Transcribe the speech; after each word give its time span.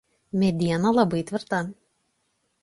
Mediena 0.43 0.93
labai 0.95 1.21
tvirta. 1.33 1.61